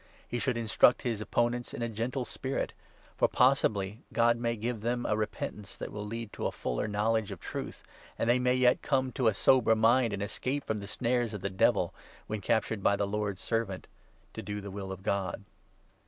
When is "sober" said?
9.35-9.75